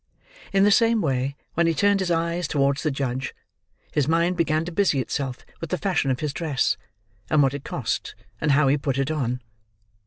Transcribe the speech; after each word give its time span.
In 0.51 0.63
the 0.63 0.71
same 0.71 0.99
way, 0.99 1.35
when 1.53 1.67
he 1.67 1.75
turned 1.75 1.99
his 1.99 2.09
eyes 2.09 2.47
towards 2.47 2.81
the 2.81 2.89
judge, 2.89 3.35
his 3.91 4.07
mind 4.07 4.35
began 4.35 4.65
to 4.65 4.71
busy 4.71 4.99
itself 4.99 5.45
with 5.59 5.69
the 5.69 5.77
fashion 5.77 6.09
of 6.09 6.21
his 6.21 6.33
dress, 6.33 6.75
and 7.29 7.43
what 7.43 7.53
it 7.53 7.63
cost, 7.63 8.15
and 8.41 8.53
how 8.53 8.67
he 8.67 8.79
put 8.79 8.97
it 8.97 9.11
on. 9.11 9.41